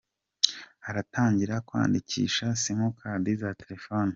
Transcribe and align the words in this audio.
Haratangira 0.85 1.55
kwandikisha 1.67 2.45
simukadi 2.61 3.31
za 3.41 3.51
telefone 3.61 4.09